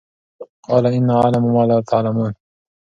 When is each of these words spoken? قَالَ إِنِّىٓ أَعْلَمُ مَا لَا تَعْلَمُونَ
قَالَ 0.63 0.87
إِنِّىٓ 0.87 1.15
أَعْلَمُ 1.23 1.53
مَا 1.53 1.65
لَا 1.65 1.81
تَعْلَمُونَ 1.87 2.33